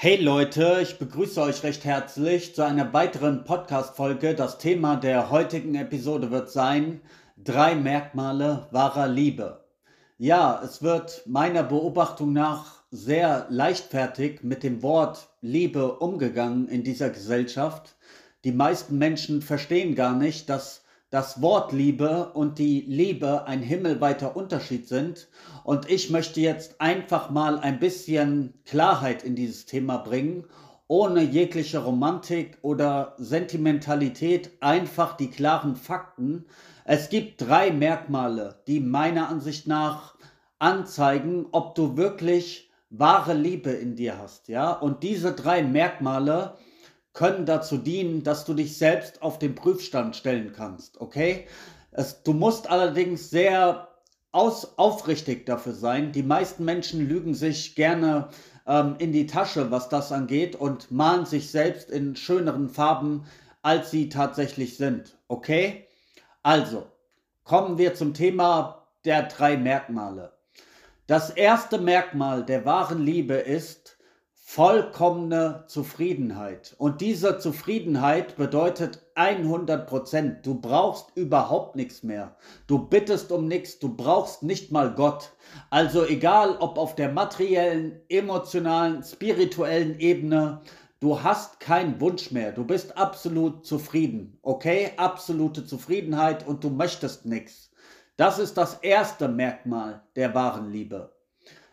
[0.00, 4.36] Hey Leute, ich begrüße euch recht herzlich zu einer weiteren Podcast-Folge.
[4.36, 7.00] Das Thema der heutigen Episode wird sein:
[7.36, 9.64] drei Merkmale wahrer Liebe.
[10.16, 17.10] Ja, es wird meiner Beobachtung nach sehr leichtfertig mit dem Wort Liebe umgegangen in dieser
[17.10, 17.96] Gesellschaft.
[18.44, 24.36] Die meisten Menschen verstehen gar nicht, dass das Wort Liebe und die Liebe ein himmelweiter
[24.36, 25.28] Unterschied sind.
[25.64, 30.44] Und ich möchte jetzt einfach mal ein bisschen Klarheit in dieses Thema bringen,
[30.86, 36.46] ohne jegliche Romantik oder Sentimentalität, einfach die klaren Fakten.
[36.84, 40.14] Es gibt drei Merkmale, die meiner Ansicht nach
[40.58, 44.72] anzeigen, ob du wirklich wahre Liebe in dir hast, ja?
[44.72, 46.54] Und diese drei Merkmale
[47.18, 51.48] können dazu dienen, dass du dich selbst auf den Prüfstand stellen kannst, okay?
[51.90, 53.88] Es, du musst allerdings sehr
[54.30, 56.12] aus, aufrichtig dafür sein.
[56.12, 58.28] Die meisten Menschen lügen sich gerne
[58.68, 63.24] ähm, in die Tasche, was das angeht, und malen sich selbst in schöneren Farben,
[63.62, 65.88] als sie tatsächlich sind, okay?
[66.44, 66.86] Also,
[67.42, 70.34] kommen wir zum Thema der drei Merkmale.
[71.08, 73.97] Das erste Merkmal der wahren Liebe ist,
[74.50, 76.74] vollkommene Zufriedenheit.
[76.78, 80.46] Und diese Zufriedenheit bedeutet 100 Prozent.
[80.46, 82.34] Du brauchst überhaupt nichts mehr.
[82.66, 83.78] Du bittest um nichts.
[83.78, 85.32] Du brauchst nicht mal Gott.
[85.68, 90.62] Also egal, ob auf der materiellen, emotionalen, spirituellen Ebene,
[90.98, 92.50] du hast keinen Wunsch mehr.
[92.50, 94.38] Du bist absolut zufrieden.
[94.40, 94.92] Okay?
[94.96, 97.70] Absolute Zufriedenheit und du möchtest nichts.
[98.16, 101.12] Das ist das erste Merkmal der wahren Liebe.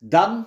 [0.00, 0.46] Dann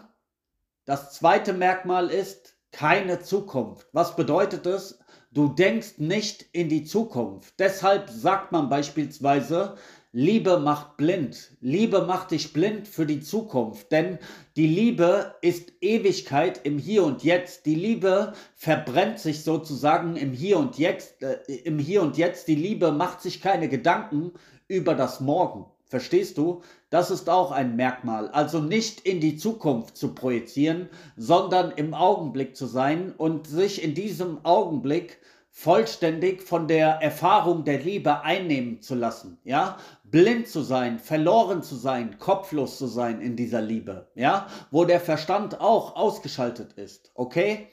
[0.89, 3.85] das zweite Merkmal ist keine Zukunft.
[3.93, 4.97] Was bedeutet es?
[5.31, 7.53] Du denkst nicht in die Zukunft.
[7.59, 9.75] Deshalb sagt man beispielsweise,
[10.13, 11.51] Liebe macht blind.
[11.61, 13.91] Liebe macht dich blind für die Zukunft.
[13.91, 14.17] Denn
[14.55, 17.67] die Liebe ist Ewigkeit im Hier und Jetzt.
[17.67, 21.21] Die Liebe verbrennt sich sozusagen im Hier und Jetzt.
[21.21, 21.35] Äh,
[21.65, 22.47] Im Hier und Jetzt.
[22.47, 24.31] Die Liebe macht sich keine Gedanken
[24.67, 25.67] über das Morgen.
[25.89, 26.61] Verstehst du?
[26.92, 28.30] Das ist auch ein Merkmal.
[28.30, 33.95] Also nicht in die Zukunft zu projizieren, sondern im Augenblick zu sein und sich in
[33.95, 35.20] diesem Augenblick
[35.50, 39.77] vollständig von der Erfahrung der Liebe einnehmen zu lassen, ja?
[40.04, 44.48] Blind zu sein, verloren zu sein, kopflos zu sein in dieser Liebe, ja?
[44.70, 47.67] Wo der Verstand auch ausgeschaltet ist, okay?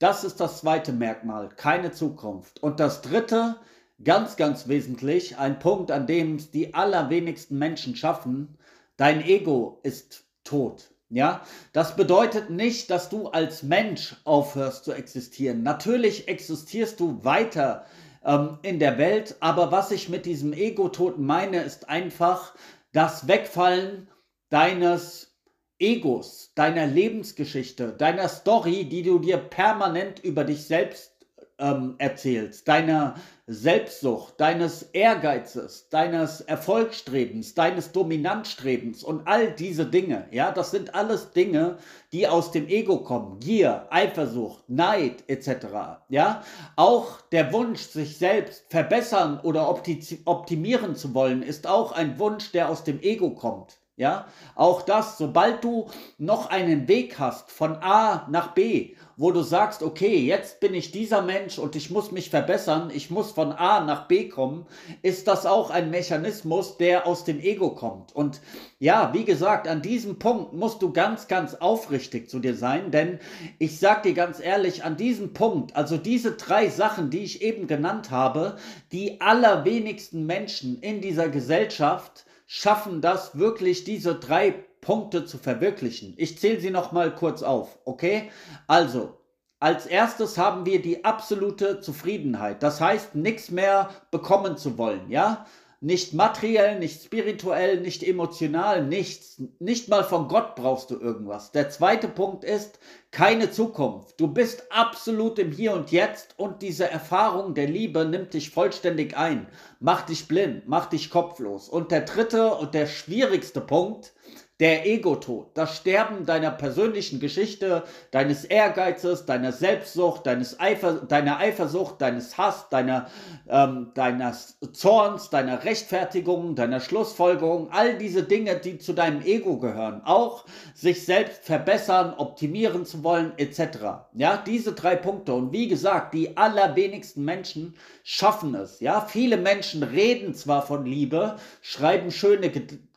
[0.00, 2.62] Das ist das zweite Merkmal, keine Zukunft.
[2.62, 3.56] Und das dritte,
[4.04, 8.58] ganz, ganz wesentlich, ein Punkt, an dem es die allerwenigsten Menschen schaffen,
[8.96, 10.90] dein Ego ist tot.
[11.12, 15.64] Ja, das bedeutet nicht, dass du als Mensch aufhörst zu existieren.
[15.64, 17.84] Natürlich existierst du weiter
[18.24, 22.54] ähm, in der Welt, aber was ich mit diesem Ego-Tod meine, ist einfach
[22.92, 24.08] das Wegfallen
[24.50, 25.36] deines
[25.80, 31.19] Egos, deiner Lebensgeschichte, deiner Story, die du dir permanent über dich selbst
[31.60, 33.14] ähm, erzählst, deiner
[33.46, 41.32] Selbstsucht, deines Ehrgeizes, deines Erfolgsstrebens, deines Dominanzstrebens und all diese Dinge, ja, das sind alles
[41.32, 41.78] Dinge,
[42.12, 43.40] die aus dem Ego kommen.
[43.40, 45.66] Gier, Eifersucht, Neid etc.
[46.08, 46.44] Ja,
[46.76, 52.68] auch der Wunsch, sich selbst verbessern oder optimieren zu wollen, ist auch ein Wunsch, der
[52.68, 53.79] aus dem Ego kommt.
[54.00, 59.42] Ja, auch das, sobald du noch einen Weg hast von A nach B, wo du
[59.42, 63.52] sagst, okay, jetzt bin ich dieser Mensch und ich muss mich verbessern, ich muss von
[63.52, 64.64] A nach B kommen,
[65.02, 68.16] ist das auch ein Mechanismus, der aus dem Ego kommt.
[68.16, 68.40] Und
[68.78, 73.18] ja, wie gesagt, an diesem Punkt musst du ganz, ganz aufrichtig zu dir sein, denn
[73.58, 77.66] ich sag dir ganz ehrlich, an diesem Punkt, also diese drei Sachen, die ich eben
[77.66, 78.56] genannt habe,
[78.92, 84.50] die allerwenigsten Menschen in dieser Gesellschaft, schaffen das wirklich, diese drei
[84.80, 86.14] Punkte zu verwirklichen.
[86.16, 88.28] Ich zähle sie noch mal kurz auf, okay?
[88.66, 89.20] Also,
[89.60, 92.64] als erstes haben wir die absolute Zufriedenheit.
[92.64, 95.46] Das heißt, nichts mehr bekommen zu wollen, ja?
[95.82, 99.40] Nicht materiell, nicht spirituell, nicht emotional, nichts.
[99.58, 101.52] Nicht mal von Gott brauchst du irgendwas.
[101.52, 102.78] Der zweite Punkt ist
[103.10, 104.20] keine Zukunft.
[104.20, 109.16] Du bist absolut im Hier und Jetzt und diese Erfahrung der Liebe nimmt dich vollständig
[109.16, 109.46] ein.
[109.78, 111.70] Macht dich blind, macht dich kopflos.
[111.70, 114.12] Und der dritte und der schwierigste Punkt
[114.60, 122.02] der Ego-Tod, das Sterben deiner persönlichen Geschichte, deines Ehrgeizes, deiner Selbstsucht, deines Eifer, deiner Eifersucht,
[122.02, 123.06] deines Hass, deiner,
[123.48, 130.02] ähm, deines Zorns, deiner Rechtfertigung, deiner Schlussfolgerung, all diese Dinge, die zu deinem Ego gehören,
[130.04, 133.78] auch sich selbst verbessern, optimieren zu wollen, etc.
[134.12, 135.32] Ja, diese drei Punkte.
[135.32, 138.80] Und wie gesagt, die allerwenigsten Menschen schaffen es.
[138.80, 142.50] Ja, viele Menschen reden zwar von Liebe, schreiben schöne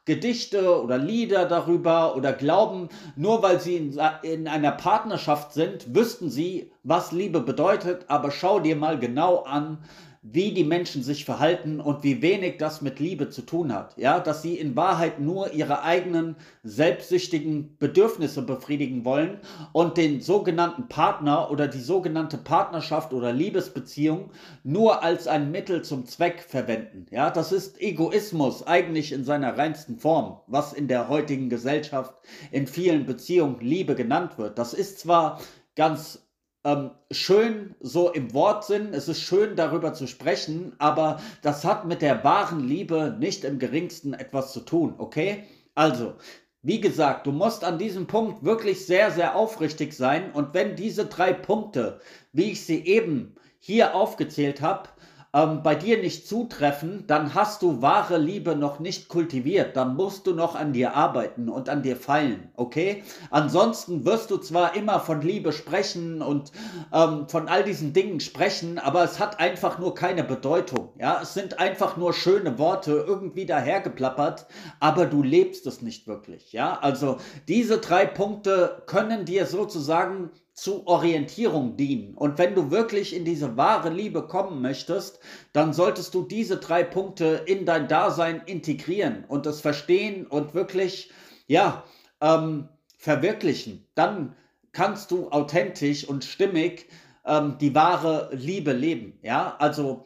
[0.06, 6.30] Gedichte oder Lieder darüber oder glauben, nur weil sie in, in, einer Partnerschaft sind, wüssten
[6.30, 8.06] sie, was Liebe bedeutet.
[8.08, 9.80] Aber schau dir mal genau an,
[10.26, 13.98] wie die Menschen sich verhalten und wie wenig das mit Liebe zu tun hat.
[13.98, 19.42] Ja, dass sie in Wahrheit nur ihre eigenen selbstsüchtigen Bedürfnisse befriedigen wollen
[19.74, 24.32] und den sogenannten Partner oder die sogenannte Partnerschaft oder Liebesbeziehung
[24.64, 27.06] nur als ein Mittel zum Zweck verwenden.
[27.12, 32.14] Ja, das ist Egoismus eigentlich in seiner reinsten Form, was in der heutigen Gesellschaft
[32.50, 34.58] in vielen Beziehungen Liebe genannt wird.
[34.58, 35.42] Das ist zwar
[35.76, 36.24] ganz
[36.64, 42.02] ähm, schön so im Wortsinn, es ist schön darüber zu sprechen, aber das hat mit
[42.02, 45.44] der wahren Liebe nicht im geringsten etwas zu tun, okay?
[45.76, 46.14] Also,
[46.62, 51.06] wie gesagt, du musst an diesem Punkt wirklich sehr, sehr aufrichtig sein und wenn diese
[51.06, 52.00] drei Punkte,
[52.32, 54.90] wie ich sie eben hier aufgezählt habe,
[55.34, 59.76] ähm, bei dir nicht zutreffen, dann hast du wahre Liebe noch nicht kultiviert.
[59.76, 63.04] Dann musst du noch an dir arbeiten und an dir feilen, okay?
[63.32, 66.52] Ansonsten wirst du zwar immer von Liebe sprechen und
[66.94, 71.20] ähm, von all diesen Dingen sprechen, aber es hat einfach nur keine Bedeutung, ja?
[71.22, 74.46] Es sind einfach nur schöne Worte irgendwie dahergeplappert,
[74.80, 76.78] aber du lebst es nicht wirklich, ja?
[76.80, 82.14] Also diese drei Punkte können dir sozusagen zu Orientierung dienen.
[82.14, 85.20] Und wenn du wirklich in diese wahre Liebe kommen möchtest,
[85.52, 91.12] dann solltest du diese drei Punkte in dein Dasein integrieren und es verstehen und wirklich,
[91.48, 91.84] ja,
[92.22, 93.88] ähm, verwirklichen.
[93.96, 94.36] Dann
[94.72, 96.88] kannst du authentisch und stimmig
[97.26, 99.20] ähm, die wahre Liebe leben.
[99.24, 100.06] Ja, also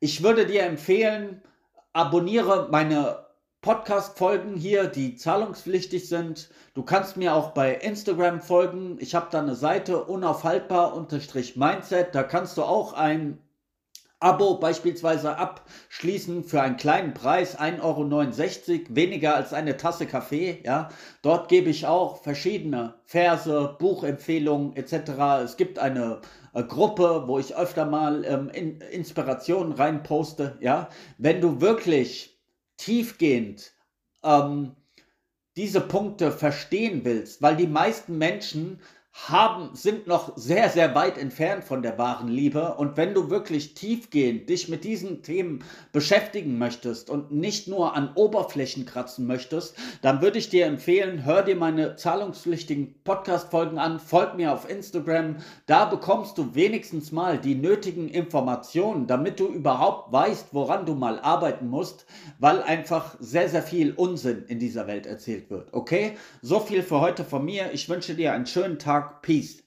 [0.00, 1.42] ich würde dir empfehlen,
[1.92, 3.25] abonniere meine
[3.66, 6.50] Podcast-Folgen hier, die zahlungspflichtig sind.
[6.74, 8.96] Du kannst mir auch bei Instagram folgen.
[9.00, 12.14] Ich habe da eine Seite unaufhaltbar-mindset.
[12.14, 13.40] Da kannst du auch ein
[14.20, 18.08] Abo beispielsweise abschließen für einen kleinen Preis, 1,69 Euro,
[18.94, 20.62] weniger als eine Tasse Kaffee.
[20.64, 20.90] Ja?
[21.22, 25.10] Dort gebe ich auch verschiedene Verse, Buchempfehlungen etc.
[25.42, 26.20] Es gibt eine
[26.54, 30.56] äh, Gruppe, wo ich öfter mal ähm, in, Inspirationen reinposte.
[30.60, 30.88] Ja?
[31.18, 32.35] Wenn du wirklich
[32.76, 33.72] tiefgehend
[34.22, 34.76] ähm,
[35.56, 38.80] diese Punkte verstehen willst, weil die meisten Menschen
[39.24, 42.74] haben, sind noch sehr, sehr weit entfernt von der wahren Liebe.
[42.74, 48.12] Und wenn du wirklich tiefgehend dich mit diesen Themen beschäftigen möchtest und nicht nur an
[48.14, 54.36] Oberflächen kratzen möchtest, dann würde ich dir empfehlen, hör dir meine zahlungspflichtigen Podcast-Folgen an, folg
[54.36, 55.36] mir auf Instagram.
[55.64, 61.18] Da bekommst du wenigstens mal die nötigen Informationen, damit du überhaupt weißt, woran du mal
[61.20, 62.06] arbeiten musst,
[62.38, 65.72] weil einfach sehr, sehr viel Unsinn in dieser Welt erzählt wird.
[65.72, 66.12] Okay?
[66.42, 67.72] So viel für heute von mir.
[67.72, 69.05] Ich wünsche dir einen schönen Tag.
[69.22, 69.65] Peace.